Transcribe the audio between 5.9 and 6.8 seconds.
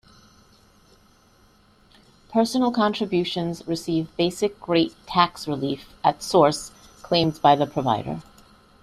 at source